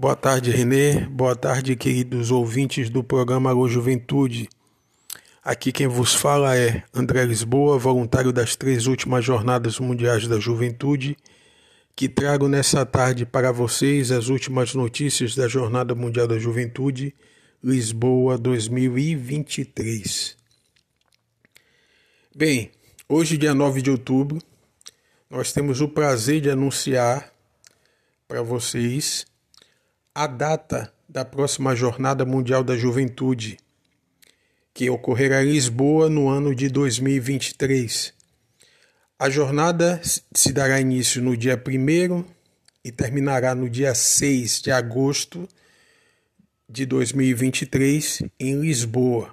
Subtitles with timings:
[0.00, 1.00] Boa tarde, Renê.
[1.06, 4.48] Boa tarde, queridos ouvintes do programa Alô Juventude.
[5.42, 11.16] Aqui quem vos fala é André Lisboa, voluntário das três últimas Jornadas Mundiais da Juventude,
[11.96, 17.12] que trago nessa tarde para vocês as últimas notícias da Jornada Mundial da Juventude
[17.60, 20.36] Lisboa 2023.
[22.36, 22.70] Bem,
[23.08, 24.38] hoje, dia 9 de outubro,
[25.28, 27.32] nós temos o prazer de anunciar
[28.28, 29.26] para vocês
[30.20, 33.56] a data da próxima Jornada Mundial da Juventude,
[34.74, 38.12] que ocorrerá em Lisboa no ano de 2023.
[39.16, 42.24] A jornada se dará início no dia 1
[42.82, 45.48] e terminará no dia 6 de agosto
[46.68, 49.32] de 2023 em Lisboa.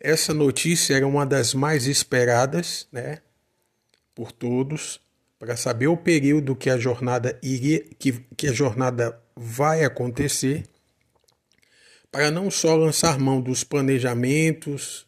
[0.00, 3.20] Essa notícia era uma das mais esperadas, né,
[4.16, 5.00] por todos,
[5.40, 10.64] para saber o período que a jornada iria que, que a jornada vai acontecer,
[12.12, 15.06] para não só lançar mão dos planejamentos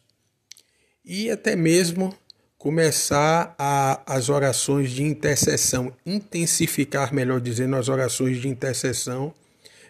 [1.05, 2.17] e até mesmo
[2.57, 9.35] começar a, as orações de intercessão, intensificar, melhor dizendo, as orações de intercessão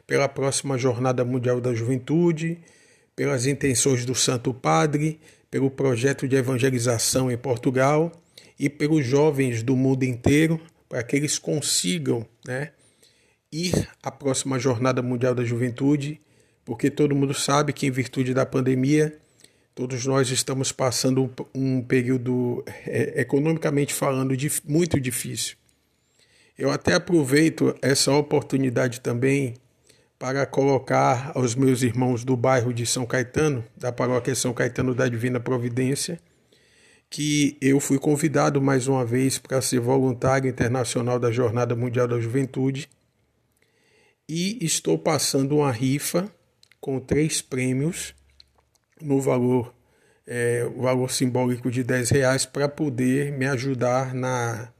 [0.05, 2.59] pela próxima Jornada Mundial da Juventude,
[3.15, 8.11] pelas intenções do Santo Padre, pelo projeto de evangelização em Portugal
[8.59, 12.71] e pelos jovens do mundo inteiro, para que eles consigam né,
[13.51, 16.21] ir à próxima Jornada Mundial da Juventude,
[16.65, 19.17] porque todo mundo sabe que, em virtude da pandemia,
[19.75, 25.57] todos nós estamos passando um, período, é, economicamente falando, muito difícil.
[26.57, 29.55] Eu até aproveito essa oportunidade também
[30.19, 35.07] para colocar aos meus irmãos do bairro de São Caetano, da paróquia São Caetano da
[35.09, 36.19] Divina Providência,
[37.13, 42.19] que eu fui convidado mais uma vez para ser voluntário internacional da Jornada Mundial da
[42.19, 42.89] Juventude
[44.27, 46.27] e estou passando uma rifa
[46.81, 48.15] com três prêmios
[48.99, 49.75] no valor
[50.25, 54.73] é, o valor simbólico de 10 reais para poder me ajudar na,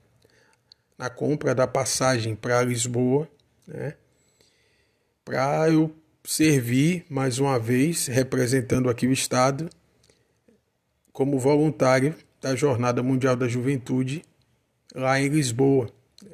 [0.98, 3.30] na compra da passagem para Lisboa,
[3.68, 3.94] né?
[5.24, 9.70] para eu servir mais uma vez, representando aqui o Estado,
[11.13, 14.24] como voluntário da Jornada Mundial da Juventude
[14.94, 15.90] lá em Lisboa.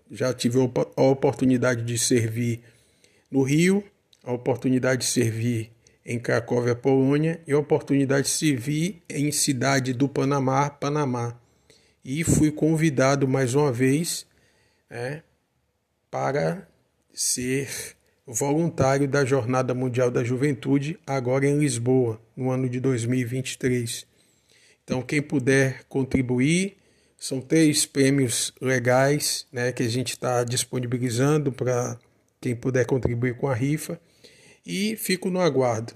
[0.10, 0.58] Já tive
[0.96, 2.62] a oportunidade de servir
[3.30, 3.84] no Rio,
[4.24, 5.72] a oportunidade de servir
[6.06, 11.40] em Cracóvia, Polônia, e a oportunidade de servir em cidade do Panamá, Panamá.
[12.04, 14.26] E fui convidado mais uma vez
[14.90, 15.22] né,
[16.10, 16.68] para
[17.14, 17.70] ser
[18.26, 24.08] voluntário da Jornada Mundial da Juventude, agora em Lisboa, no ano de 2023.
[24.90, 26.78] Então, quem puder contribuir,
[27.16, 31.96] são três prêmios legais né, que a gente está disponibilizando para
[32.42, 34.02] quem puder contribuir com a rifa.
[34.66, 35.94] E fico no aguardo.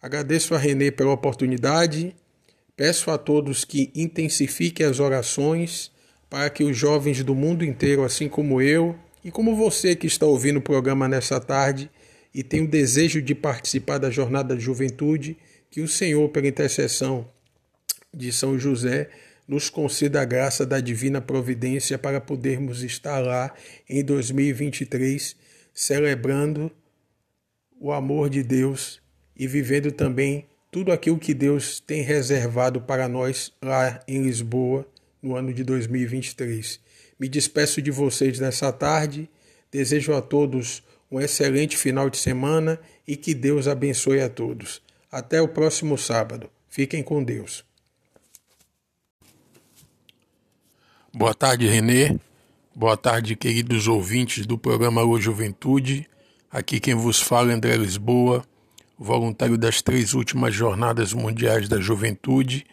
[0.00, 2.14] Agradeço a Renê pela oportunidade.
[2.76, 5.90] Peço a todos que intensifiquem as orações
[6.30, 10.26] para que os jovens do mundo inteiro, assim como eu e como você que está
[10.26, 11.90] ouvindo o programa nessa tarde
[12.32, 15.36] e tem o desejo de participar da jornada de juventude,
[15.68, 17.26] que o Senhor, pela intercessão
[18.12, 19.10] de São José,
[19.46, 23.52] nos conceda a graça da divina providência para podermos estar lá
[23.88, 25.36] em 2023
[25.74, 26.70] celebrando
[27.80, 29.00] o amor de Deus
[29.36, 34.86] e vivendo também tudo aquilo que Deus tem reservado para nós lá em Lisboa
[35.20, 36.80] no ano de 2023.
[37.18, 39.28] Me despeço de vocês nessa tarde,
[39.70, 44.82] desejo a todos um excelente final de semana e que Deus abençoe a todos.
[45.10, 46.48] Até o próximo sábado.
[46.70, 47.71] Fiquem com Deus.
[51.14, 52.18] Boa tarde, Renê.
[52.74, 56.08] Boa tarde, queridos ouvintes do programa Alô Juventude.
[56.50, 58.42] Aqui quem vos fala é André Lisboa,
[58.98, 62.64] voluntário das três últimas Jornadas Mundiais da Juventude,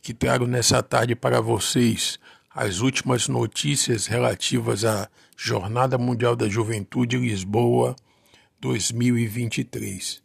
[0.00, 2.20] que trago nessa tarde para vocês
[2.54, 7.96] as últimas notícias relativas à Jornada Mundial da Juventude Lisboa
[8.60, 10.22] 2023.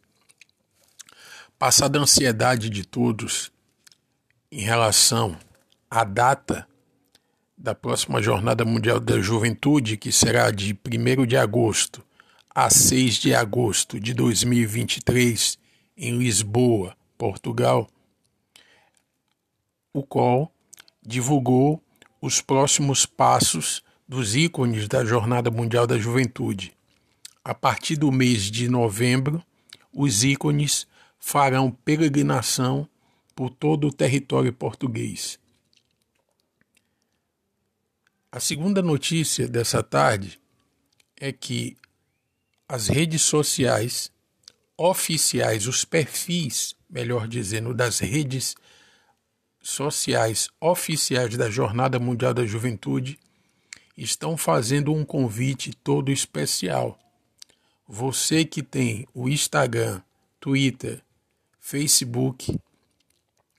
[1.58, 3.52] Passada a ansiedade de todos
[4.52, 5.36] em relação
[5.90, 6.68] à data
[7.64, 12.04] da próxima Jornada Mundial da Juventude, que será de 1 de agosto
[12.54, 15.58] a 6 de agosto de 2023,
[15.96, 17.90] em Lisboa, Portugal,
[19.94, 20.52] o qual
[21.02, 21.82] divulgou
[22.22, 26.74] os próximos passos dos ícones da Jornada Mundial da Juventude.
[27.46, 29.42] A partir do mês de novembro,
[29.94, 30.86] os ícones
[31.18, 32.86] farão peregrinação
[33.34, 35.40] por todo o território português.
[38.34, 40.42] A segunda notícia dessa tarde
[41.22, 41.78] é que
[42.68, 44.12] as redes sociais
[44.76, 48.56] oficiais, os perfis, melhor dizendo, das redes
[49.62, 53.20] sociais oficiais da Jornada Mundial da Juventude
[53.96, 56.98] estão fazendo um convite todo especial.
[57.88, 60.02] Você que tem o Instagram,
[60.40, 61.04] Twitter,
[61.60, 62.60] Facebook,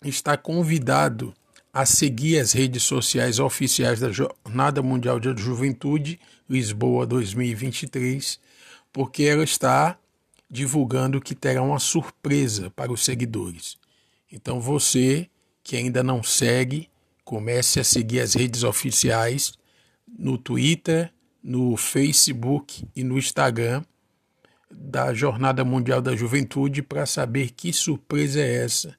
[0.03, 1.33] está convidado
[1.75, 8.39] a seguir as redes sociais oficiais da Jornada Mundial da Juventude Lisboa 2023,
[8.93, 9.99] porque ela está
[10.49, 13.77] divulgando que terá uma surpresa para os seguidores.
[14.31, 15.29] Então você
[15.65, 16.89] que ainda não segue,
[17.25, 19.55] comece a seguir as redes oficiais
[20.17, 21.13] no Twitter,
[21.43, 23.83] no Facebook e no Instagram
[24.71, 28.97] da Jornada Mundial da Juventude para saber que surpresa é essa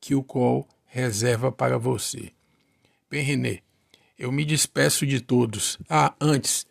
[0.00, 2.32] que o Col reserva para você.
[3.10, 3.60] Bem, Renê,
[4.18, 5.78] eu me despeço de todos.
[5.88, 6.66] Ah, antes,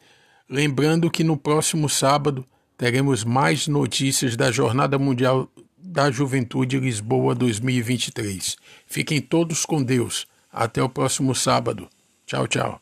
[0.47, 2.45] lembrando que no próximo sábado
[2.77, 8.57] teremos mais notícias da Jornada Mundial da Juventude Lisboa 2023.
[8.85, 10.27] Fiquem todos com Deus.
[10.51, 11.89] Até o próximo sábado.
[12.27, 12.81] Tchau, tchau.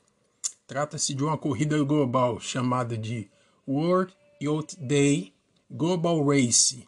[0.67, 3.29] Trata-se de uma corrida global chamada de
[3.67, 5.33] World Youth Day
[5.71, 6.88] Global Race,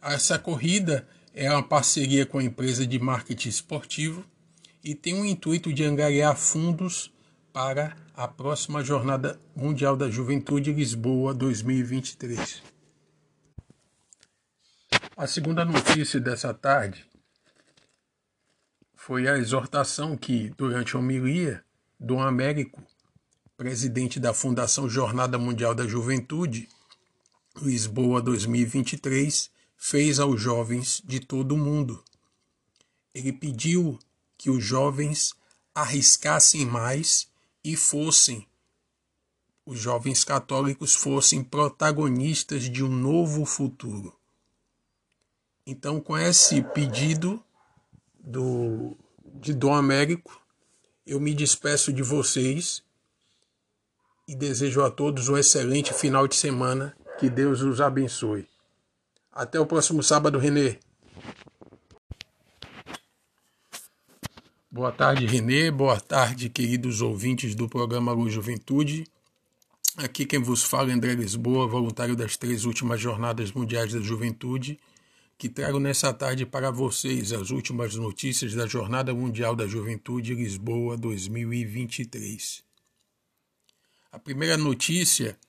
[0.01, 4.25] Essa corrida é uma parceria com a empresa de marketing esportivo
[4.83, 7.13] e tem o intuito de angariar fundos
[7.53, 12.63] para a próxima Jornada Mundial da Juventude Lisboa 2023.
[15.15, 17.05] A segunda notícia dessa tarde
[18.95, 21.63] foi a exortação que, durante a homilia,
[21.99, 22.81] Dom Américo,
[23.57, 26.69] presidente da Fundação Jornada Mundial da Juventude,
[27.61, 32.01] Lisboa 2023, fez aos jovens de todo o mundo.
[33.13, 33.99] Ele pediu
[34.37, 35.33] que os jovens
[35.75, 37.27] arriscassem mais
[37.61, 38.47] e fossem,
[39.65, 44.15] os jovens católicos fossem protagonistas de um novo futuro.
[45.67, 47.43] Então, com esse pedido
[48.17, 48.97] do,
[49.35, 50.38] de Dom Américo,
[51.09, 52.83] eu me despeço de vocês
[54.27, 56.95] e desejo a todos um excelente final de semana.
[57.17, 58.47] Que Deus os abençoe.
[59.31, 60.77] Até o próximo sábado, Renê.
[64.69, 65.71] Boa tarde, Renê.
[65.71, 69.07] Boa tarde, queridos ouvintes do programa Luz Juventude.
[69.97, 74.79] Aqui quem vos fala é André Lisboa, voluntário das três últimas Jornadas Mundiais da Juventude,
[75.39, 80.97] que trago nessa tarde para vocês as últimas notícias da Jornada Mundial da Juventude Lisboa
[80.97, 82.61] 2023.
[84.11, 85.39] A primeira notícia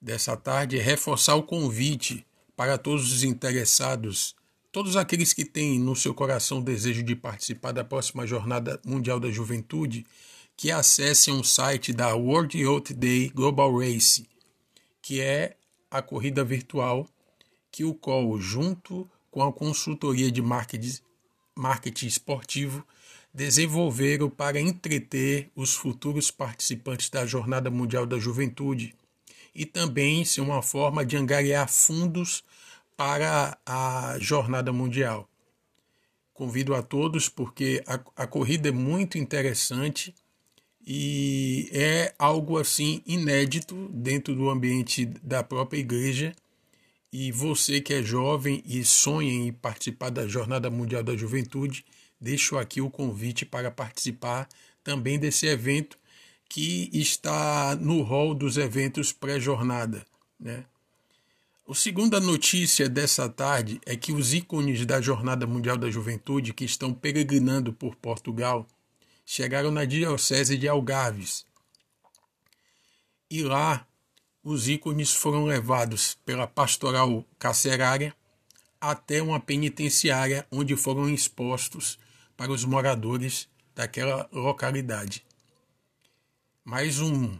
[0.00, 2.24] dessa tarde é reforçar o convite
[2.56, 4.36] para todos os interessados,
[4.70, 9.18] todos aqueles que têm no seu coração o desejo de participar da próxima Jornada Mundial
[9.18, 10.06] da Juventude,
[10.56, 14.28] que acessem um site da World Youth Day Global Race,
[15.02, 15.56] que é
[15.90, 17.08] a corrida virtual
[17.72, 22.86] que o COL, junto com a consultoria de marketing, esportivo,
[23.34, 28.94] desenvolveram para entreter os futuros participantes da Jornada Mundial da Juventude
[29.52, 32.44] e também ser uma forma de angariar fundos
[32.96, 35.28] para a jornada mundial.
[36.32, 40.14] Convido a todos porque a, a corrida é muito interessante
[40.86, 46.36] e é algo assim inédito dentro do ambiente da própria igreja.
[47.16, 51.84] E você que é jovem e sonha em participar da Jornada Mundial da Juventude,
[52.20, 54.48] deixo aqui o convite para participar
[54.82, 55.96] também desse evento
[56.48, 60.04] que está no rol dos eventos pré-jornada.
[60.40, 60.64] Né?
[61.68, 66.64] A segunda notícia dessa tarde é que os ícones da Jornada Mundial da Juventude que
[66.64, 68.66] estão peregrinando por Portugal
[69.24, 71.46] chegaram na Diocese de Algarves.
[73.30, 73.86] E lá
[74.44, 78.14] os ícones foram levados pela pastoral carcerária
[78.78, 81.98] até uma penitenciária onde foram expostos
[82.36, 85.24] para os moradores daquela localidade.
[86.62, 87.38] Mais um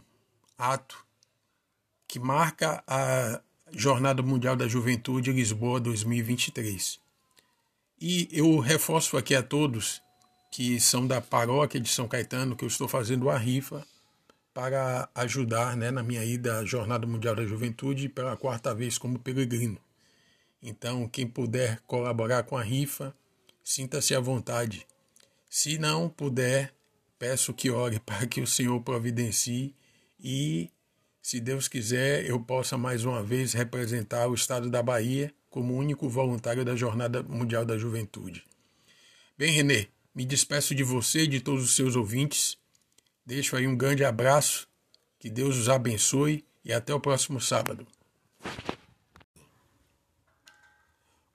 [0.57, 1.05] ato
[2.07, 3.39] que marca a
[3.71, 6.99] Jornada Mundial da Juventude Lisboa 2023.
[8.01, 10.01] E eu reforço aqui a todos
[10.51, 13.85] que são da paróquia de São Caetano que eu estou fazendo a rifa
[14.55, 19.19] para ajudar né, na minha ida à Jornada Mundial da Juventude pela quarta vez como
[19.19, 19.77] peregrino.
[20.63, 23.13] Então, quem puder colaborar com a rifa,
[23.61, 24.87] sinta-se à vontade.
[25.49, 26.73] Se não puder,
[27.19, 29.75] peço que ore para que o Senhor providencie
[30.17, 30.71] e,
[31.21, 36.07] se Deus quiser, eu possa mais uma vez representar o estado da Bahia como único
[36.07, 38.45] voluntário da Jornada Mundial da Juventude.
[39.37, 42.57] Bem, Renê, me despeço de você e de todos os seus ouvintes.
[43.25, 44.67] Deixo aí um grande abraço.
[45.17, 47.87] Que Deus os abençoe e até o próximo sábado.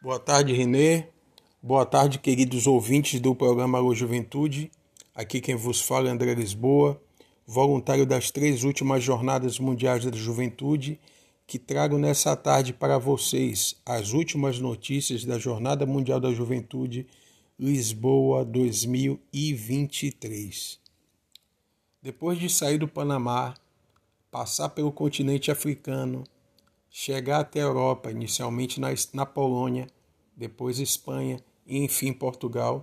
[0.00, 1.06] Boa tarde, Renê.
[1.61, 4.70] Boa tarde, queridos ouvintes do programa Alô Juventude.
[5.12, 7.02] Aqui quem vos fala é André Lisboa,
[7.44, 11.00] voluntário das três últimas Jornadas Mundiais da Juventude,
[11.47, 17.09] que trago nessa tarde para vocês as últimas notícias da Jornada Mundial da Juventude
[17.59, 20.79] Lisboa 2023.
[22.02, 23.54] Depois de sair do Panamá,
[24.30, 26.25] passar pelo continente africano,
[26.90, 29.87] chegar até a Europa, inicialmente na, na Polônia,
[30.37, 32.83] depois Espanha e enfim Portugal,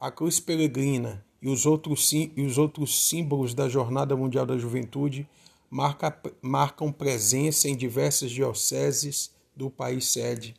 [0.00, 5.28] a cruz peregrina e os outros, e os outros símbolos da Jornada Mundial da Juventude
[5.70, 10.54] marca, marcam presença em diversas dioceses do país sede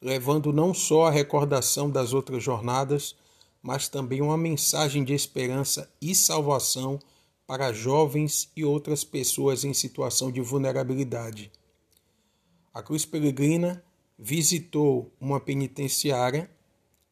[0.00, 3.14] levando não só a recordação das outras jornadas,
[3.62, 6.98] mas também uma mensagem de esperança e salvação
[7.46, 11.50] para jovens e outras pessoas em situação de vulnerabilidade.
[12.72, 13.84] A Cruz Peregrina
[14.18, 16.50] visitou uma penitenciária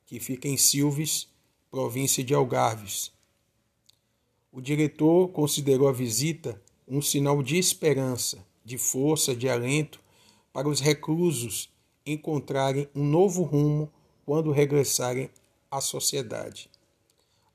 [0.07, 1.29] que fica em Silves,
[1.71, 3.13] província de Algarves.
[4.53, 10.01] O diretor considerou a visita um sinal de esperança, de força, de alento
[10.53, 11.69] para os reclusos
[12.07, 13.93] encontrarem um novo rumo
[14.25, 15.31] quando regressarem
[15.71, 16.71] à sociedade.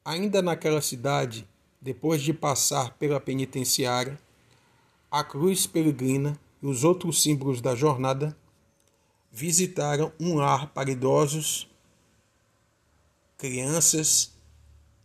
[0.06, 1.48] Ainda naquela cidade,
[1.82, 4.20] depois de passar pela penitenciária,
[5.10, 8.36] a cruz peregrina e os outros símbolos da jornada
[9.32, 11.68] visitaram um lar para idosos,
[13.38, 14.32] crianças,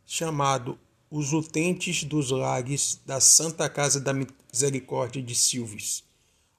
[0.06, 0.78] chamado
[1.10, 6.04] Os Utentes dos Lares da Santa Casa da Misericórdia de Silves.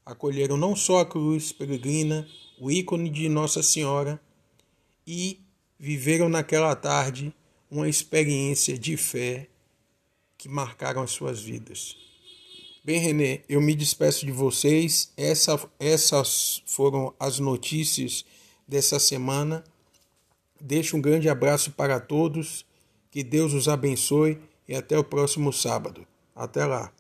[0.06, 2.27] Acolheram não só a cruz peregrina,
[2.60, 4.20] o ícone de Nossa Senhora,
[5.06, 5.39] e
[5.79, 7.33] viveram naquela tarde
[7.71, 9.48] uma experiência de fé
[10.38, 11.95] que marcaram as suas vidas.
[12.83, 15.12] Bem, Renê, eu me despeço de vocês.
[15.15, 18.25] Essa, essas foram as notícias
[18.67, 19.63] dessa semana.
[20.59, 22.65] Deixo um grande abraço para todos.
[23.12, 26.05] Que Deus os abençoe e até o próximo sábado.
[26.36, 26.91] Até lá.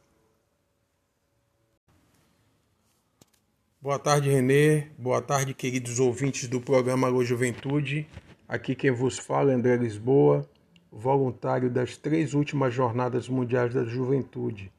[3.81, 4.87] Boa tarde, Renê.
[4.97, 8.05] Boa tarde, queridos ouvintes do programa Alô Juventude.
[8.49, 10.43] Aqui quem vos fala é André Lisboa,
[10.91, 14.73] voluntário das três últimas Jornadas Mundiais da Juventude,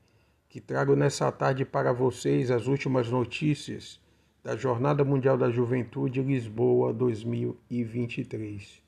[0.48, 4.00] que trago nessa tarde para vocês as últimas notícias
[4.42, 8.82] da Jornada Mundial da Juventude Lisboa 2023.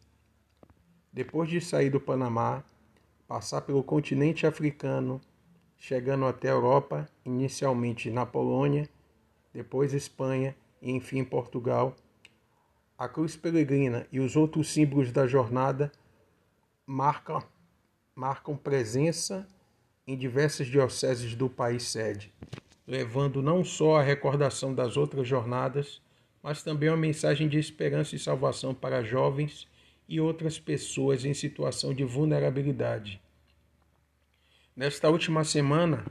[1.12, 2.64] Depois de sair do Panamá,
[3.28, 5.20] passar pelo continente africano,
[5.78, 8.88] chegando até a Europa, inicialmente na Polônia,
[9.54, 11.94] depois Espanha e enfim Portugal.
[13.02, 15.90] A cruz peregrina e os outros símbolos da jornada
[16.86, 17.42] marcam,
[18.14, 19.44] marcam presença
[20.06, 22.32] em diversas dioceses do país sede,
[22.86, 26.00] levando não só a recordação das outras jornadas,
[26.40, 29.66] mas também uma mensagem de esperança e salvação para jovens
[30.08, 33.20] e outras pessoas em situação de vulnerabilidade.
[34.76, 36.06] Nesta última semana,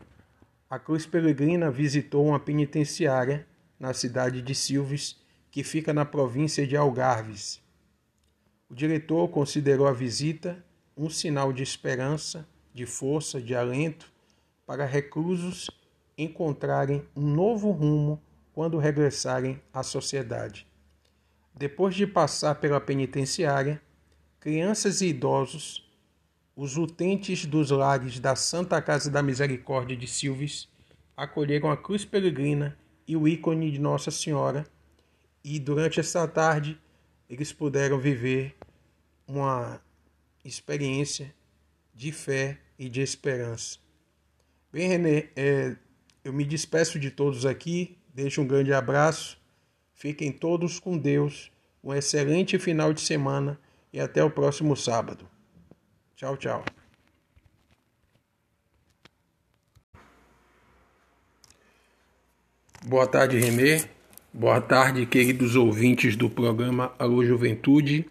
[0.69, 3.47] a Cruz Peregrina visitou uma penitenciária
[3.79, 5.20] na cidade de Silves,
[5.51, 7.61] que fica na província de Algarves.
[8.69, 10.65] O diretor considerou a visita
[10.97, 14.11] um sinal de esperança de força, de alento
[14.65, 15.69] para reclusos
[16.17, 18.21] encontrarem um novo rumo
[18.53, 20.65] quando regressarem à sociedade.
[21.53, 23.81] Depois de passar pela penitenciária,
[24.39, 25.89] crianças e idosos,
[26.55, 30.69] os utentes dos lares da Santa Casa da Misericórdia de Silves
[31.15, 32.77] acolheram a cruz peregrina
[33.07, 34.65] e o ícone de Nossa Senhora,
[35.43, 36.79] e durante essa tarde
[37.29, 38.55] eles puderam viver
[39.27, 39.81] uma
[40.43, 41.33] experiência
[41.93, 43.79] de fé e de esperança.
[44.71, 45.75] Bem, Renê, é,
[46.23, 49.39] eu me despeço de todos aqui, deixo um grande abraço,
[49.93, 51.51] fiquem todos com Deus,
[51.83, 53.59] um excelente final de semana
[53.93, 55.27] e até o próximo sábado.
[56.15, 56.65] Tchau, tchau.
[62.83, 64.00] Boa tarde, Renê.
[64.33, 68.05] Boa tarde, queridos ouvintes do programa Alô Juventude.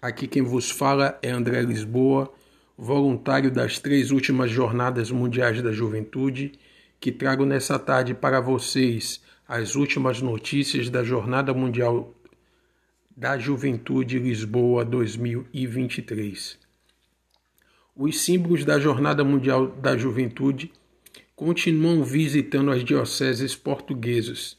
[0.00, 2.32] Aqui quem vos fala é André Lisboa,
[2.78, 6.52] voluntário das três últimas Jornadas Mundiais da Juventude,
[6.98, 12.14] que trago nessa tarde para vocês as últimas notícias da Jornada Mundial
[13.14, 16.58] da Juventude Lisboa 2023.
[17.94, 20.72] Os símbolos da Jornada Mundial da Juventude
[21.36, 24.56] continuam visitando as dioceses portuguesas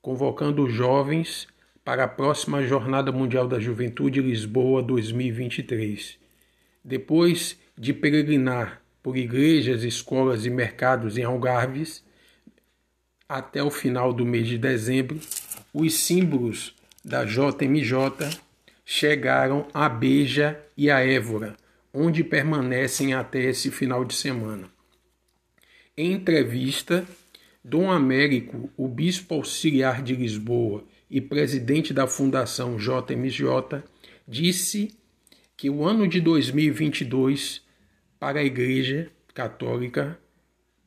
[0.00, 1.48] convocando os jovens
[1.84, 6.18] para a próxima Jornada Mundial da Juventude Lisboa 2023.
[6.84, 12.04] Depois de peregrinar por igrejas, escolas e mercados em Algarves,
[13.28, 15.20] até o final do mês de dezembro,
[15.72, 16.74] os símbolos
[17.04, 18.38] da JMJ
[18.84, 21.56] chegaram a Beja e a Évora,
[21.92, 24.70] onde permanecem até esse final de semana.
[25.96, 27.04] Em entrevista,
[27.68, 33.82] Dom Américo, o bispo auxiliar de Lisboa e presidente da Fundação JMJ,
[34.26, 34.96] disse
[35.54, 37.60] que o ano de 2022
[38.18, 40.18] para a Igreja Católica,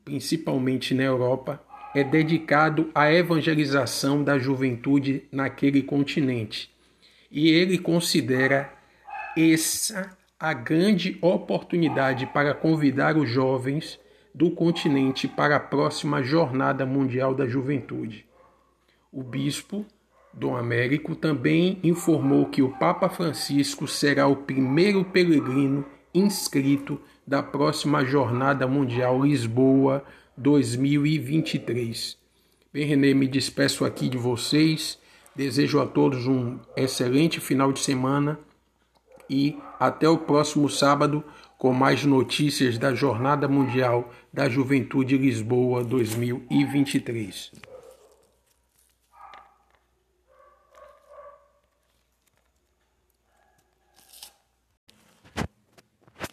[0.04, 1.62] principalmente na Europa,
[1.94, 6.68] é dedicado à evangelização da juventude naquele continente.
[7.30, 8.74] E ele considera
[9.36, 14.00] essa a grande oportunidade para convidar os jovens
[14.34, 18.26] do continente para a próxima Jornada Mundial da Juventude.
[19.12, 19.84] O bispo
[20.32, 28.04] Dom Américo também informou que o Papa Francisco será o primeiro peregrino inscrito da próxima
[28.04, 30.02] Jornada Mundial Lisboa
[30.36, 32.16] 2023.
[32.72, 34.98] Bem, Renê, me despeço aqui de vocês.
[35.36, 38.38] Desejo a todos um excelente final de semana
[39.28, 41.22] e até o próximo sábado
[41.62, 47.52] com mais notícias da Jornada Mundial da Juventude Lisboa 2023.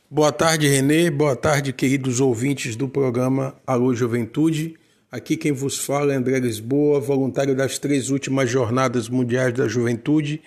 [0.10, 1.12] Boa tarde, Renê.
[1.12, 4.80] Boa tarde, queridos ouvintes do programa Alô Juventude.
[5.12, 10.42] Aqui quem vos fala é André Lisboa, voluntário das três últimas Jornadas Mundiais da Juventude,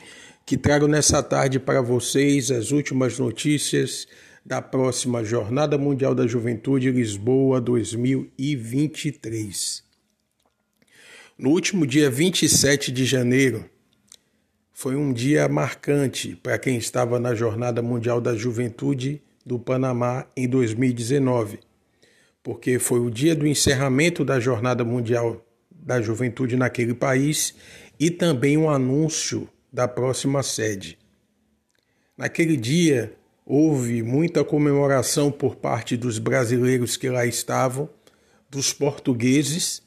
[0.44, 4.08] que trago nessa tarde para vocês as últimas notícias
[4.44, 9.84] da próxima Jornada Mundial da Juventude Lisboa 2023.
[11.38, 13.64] No último dia 27 de janeiro,
[14.72, 20.48] foi um dia marcante para quem estava na Jornada Mundial da Juventude do Panamá em
[20.48, 21.60] 2019,
[22.42, 27.54] porque foi o dia do encerramento da Jornada Mundial da Juventude naquele país
[27.98, 30.98] e também um anúncio da próxima sede.
[32.16, 33.14] Naquele dia,
[33.54, 37.86] Houve muita comemoração por parte dos brasileiros que lá estavam,
[38.48, 39.82] dos portugueses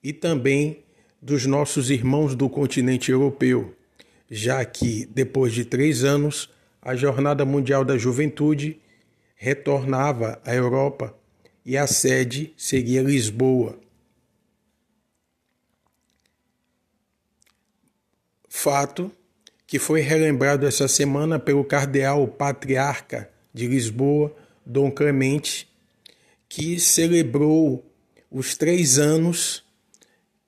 [0.00, 0.84] e também
[1.20, 3.74] dos nossos irmãos do continente europeu,
[4.30, 6.48] já que, depois de três anos,
[6.80, 8.80] a Jornada Mundial da Juventude
[9.34, 11.12] retornava à Europa
[11.66, 13.80] e a sede seria Lisboa.
[18.48, 19.10] Fato
[19.68, 25.68] que foi relembrado essa semana pelo cardeal patriarca de Lisboa, Dom Clemente,
[26.48, 27.84] que celebrou
[28.30, 29.62] os três anos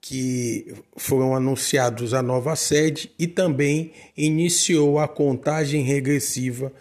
[0.00, 6.72] que foram anunciados a nova sede e também iniciou a contagem regressiva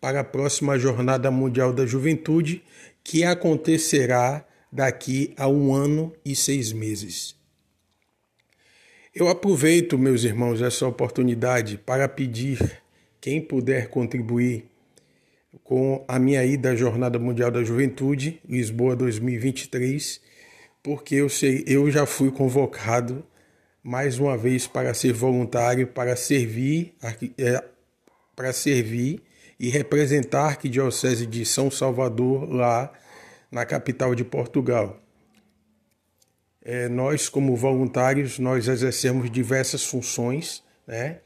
[0.00, 2.62] para a próxima Jornada Mundial da Juventude,
[3.02, 7.37] que acontecerá daqui a um ano e seis meses.
[9.18, 12.80] Eu aproveito, meus irmãos, essa oportunidade para pedir
[13.20, 14.66] quem puder contribuir
[15.64, 20.20] com a minha ida à Jornada Mundial da Juventude, Lisboa 2023,
[20.84, 23.26] porque eu, sei, eu já fui convocado
[23.82, 26.94] mais uma vez para ser voluntário, para servir,
[27.36, 27.64] é,
[28.36, 29.20] para servir
[29.58, 32.92] e representar a Arquidiocese de São Salvador lá
[33.50, 34.96] na capital de Portugal.
[36.62, 41.18] É, nós, como voluntários, nós exercemos diversas funções, né?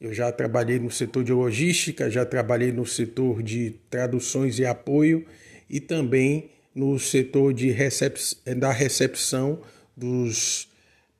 [0.00, 5.26] Eu já trabalhei no setor de logística, já trabalhei no setor de traduções e apoio
[5.68, 8.18] e também no setor de recep
[8.56, 9.60] da recepção
[9.94, 10.68] dos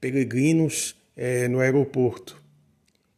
[0.01, 2.41] peregrinos é, no aeroporto.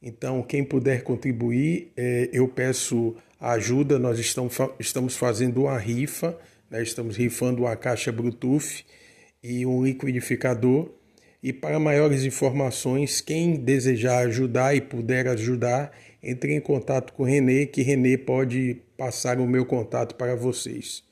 [0.03, 4.01] Então, quem puder contribuir, é, eu peço ajuda.
[4.01, 6.37] Nós estamos, estamos fazendo uma rifa,
[6.69, 6.83] né?
[6.83, 8.85] estamos rifando uma caixa Bluetooth
[9.43, 10.91] e um liquidificador.
[11.43, 15.91] E para maiores informações, quem desejar ajudar e puder ajudar,
[16.23, 21.03] entre em contato com o Renê, que Renê pode passar o meu contato para vocês.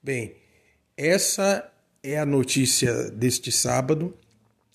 [0.00, 0.36] Bem,
[0.96, 1.68] essa
[2.00, 4.14] é a notícia deste sábado,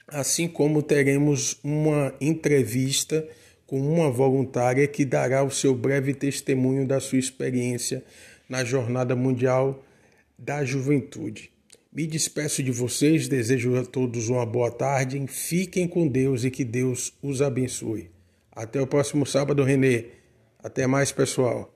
[0.05, 3.25] assim como teremos uma entrevista
[3.65, 8.03] com uma voluntária que dará o seu breve testemunho da sua experiência
[8.49, 9.81] na Jornada Mundial
[10.37, 11.50] da Juventude.
[11.93, 16.63] Me despeço de vocês, desejo a todos uma boa tarde, fiquem com Deus e que
[16.63, 18.09] Deus os abençoe.
[18.49, 20.05] Até o próximo sábado, Renê.
[20.63, 21.75] Até mais, pessoal.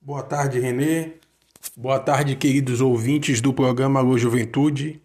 [0.00, 1.12] Boa tarde, Renê.
[1.76, 5.02] Boa tarde, queridos ouvintes do programa Alô Juventude.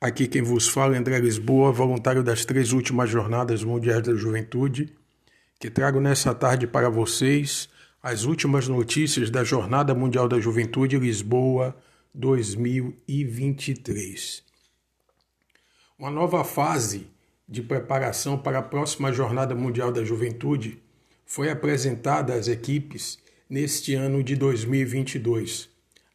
[0.00, 4.92] Aqui quem vos fala é André Lisboa, voluntário das três últimas Jornadas Mundiais da Juventude,
[5.60, 7.68] que trago nessa tarde para vocês
[8.02, 11.76] as últimas notícias da Jornada Mundial da Juventude Lisboa
[12.16, 14.42] 2023.
[15.98, 17.08] Uma nova fase
[17.46, 20.82] de preparação para a próxima Jornada Mundial da Juventude
[21.26, 25.68] foi apresentada às equipes neste ano de 2022.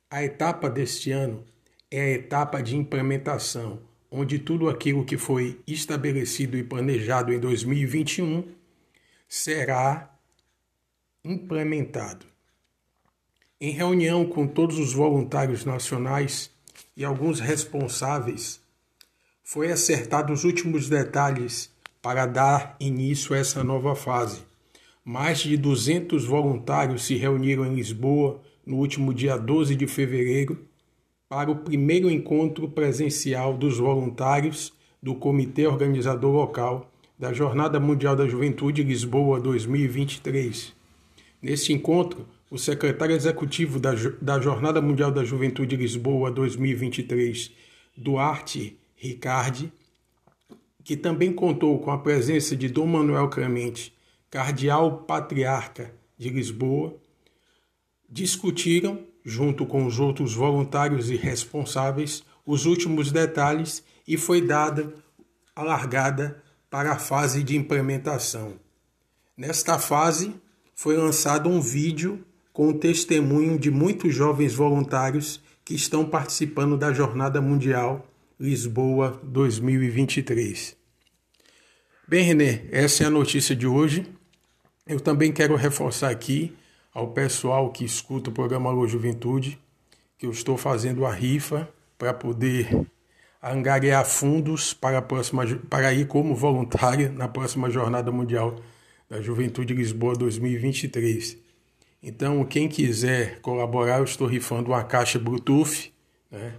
[0.10, 1.46] A etapa deste ano
[1.92, 8.56] é a etapa de implementação, onde tudo aquilo que foi estabelecido e planejado em 2021
[9.30, 10.18] será
[11.24, 12.31] implementado.
[13.64, 16.50] Em reunião com todos os voluntários nacionais
[16.98, 18.60] e alguns responsáveis,
[19.44, 21.72] foi acertado os últimos detalhes
[22.02, 24.42] para dar início a essa nova fase.
[25.06, 30.66] Mais de 200 voluntários se reuniram em Lisboa no último dia 12 de fevereiro
[31.30, 38.28] para o primeiro encontro presencial dos voluntários do Comitê Organizador Local da Jornada Mundial da
[38.28, 40.74] Juventude Lisboa 2023.
[41.40, 47.50] Neste encontro, o secretário executivo da, da Jornada Mundial da Juventude Lisboa 2023,
[47.96, 49.72] Duarte Ricardi,
[50.84, 53.96] que também contou com a presença de Dom Manuel Clemente,
[54.30, 56.94] cardeal patriarca de Lisboa,
[58.10, 64.94] discutiram junto com os outros voluntários e responsáveis, os últimos detalhes e foi dada
[65.56, 68.60] a largada para a fase de implementação.
[69.38, 70.36] Nesta fase,
[70.76, 76.92] foi lançado um vídeo com o testemunho de muitos jovens voluntários que estão participando da
[76.92, 78.08] Jornada Mundial
[78.40, 80.76] Lisboa 2023.
[82.08, 84.06] Bem, René, essa é a notícia de hoje.
[84.86, 86.54] Eu também quero reforçar aqui
[86.94, 89.58] ao pessoal que escuta o programa Alô Juventude,
[90.18, 92.86] que eu estou fazendo a rifa para poder
[93.42, 98.60] angariar fundos para, a próxima, para ir como voluntário na próxima Jornada Mundial
[99.10, 101.51] da Juventude Lisboa 2023.
[102.02, 105.94] Então, quem quiser colaborar, eu estou rifando uma caixa Bluetooth
[106.32, 106.54] né,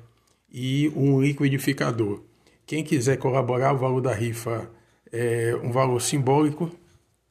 [0.51, 2.23] e um liquidificador.
[2.65, 4.71] Quem quiser colaborar, o valor da rifa
[5.11, 6.71] é um valor simbólico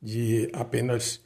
[0.02, 1.22] de apenas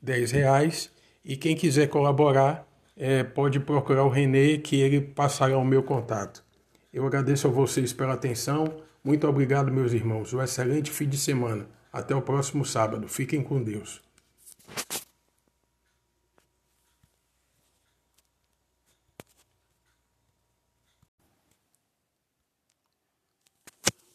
[0.00, 0.90] 10 reais
[1.24, 6.44] e quem quiser colaborar, é, pode procurar o Renê, que ele passará o meu contato.
[6.92, 8.82] Eu agradeço a vocês pela atenção.
[9.04, 10.34] Muito obrigado, meus irmãos.
[10.34, 11.68] Um excelente fim de semana.
[11.92, 13.08] Até o próximo sábado.
[13.08, 14.02] Fiquem com Deus.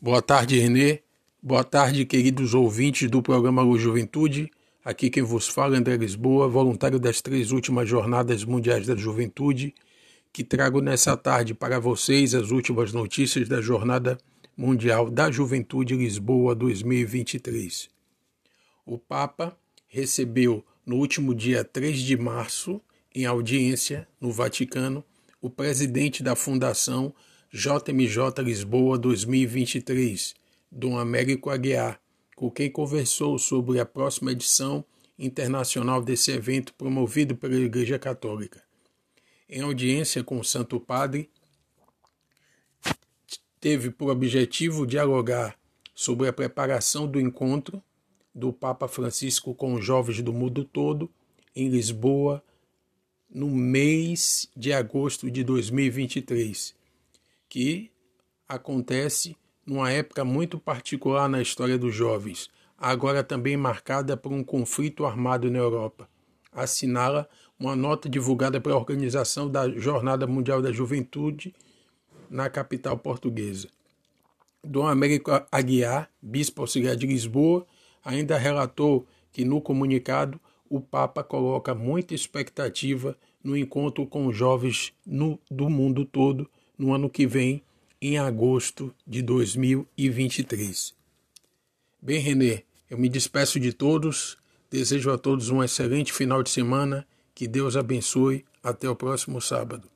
[0.05, 0.99] Boa tarde, Renê.
[1.41, 4.51] Boa tarde, queridos ouvintes do programa Luz Juventude.
[4.83, 9.73] Aqui quem vos fala é André Lisboa, voluntário das três últimas Jornadas Mundiais da Juventude,
[10.31, 14.15] que trago nessa tarde para vocês as últimas notícias da Jornada
[14.55, 17.89] Mundial da Juventude Lisboa 2023.
[18.85, 22.79] O Papa recebeu no último dia 3 de março,
[23.15, 25.03] em audiência no Vaticano,
[25.41, 27.11] o presidente da Fundação
[27.57, 30.35] JMJ Lisboa 2023,
[30.69, 32.01] Dom Américo Aguiar,
[32.35, 34.83] com quem conversou sobre a próxima edição
[35.17, 38.61] internacional desse evento promovido pela Igreja Católica.
[39.47, 41.29] Em audiência com o Santo Padre,
[43.61, 45.57] teve por objetivo dialogar
[45.93, 47.81] sobre a preparação do encontro
[48.33, 51.09] do Papa Francisco com os jovens do mundo todo
[51.55, 52.43] em Lisboa
[53.33, 56.74] no mês de agosto de 2023,
[57.49, 57.91] que
[58.47, 65.05] acontece numa época muito particular na história dos jovens, agora também marcada por um conflito
[65.05, 66.07] armado na Europa.
[66.51, 67.27] Assinala
[67.59, 71.53] uma nota divulgada pela Organização da Jornada Mundial da Juventude
[72.29, 73.69] na capital portuguesa.
[74.63, 77.65] Dom Américo Aguiar, bispo auxiliar de Lisboa,
[78.03, 85.39] ainda relatou que no comunicado o Papa coloca muita expectativa no encontro com jovens no,
[85.49, 87.63] do mundo todo no ano que vem,
[88.01, 90.93] em agosto de 2023.
[92.01, 94.37] Bem, Renê, eu me despeço de todos,
[94.69, 98.45] desejo a todos um excelente final de semana, que Deus abençoe.
[98.63, 99.87] Até o próximo sábado.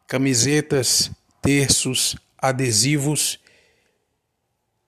[0.07, 3.39] Camisetas, terços, adesivos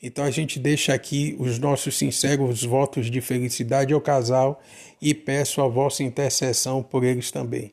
[0.03, 4.62] Então a gente deixa aqui os nossos sinceros votos de felicidade ao casal
[5.01, 7.72] e peço a vossa intercessão por eles também.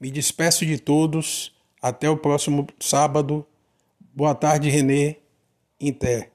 [0.00, 3.46] Me despeço de todos, até o próximo sábado.
[4.14, 5.16] Boa tarde, Renê.
[5.80, 6.30] Inter.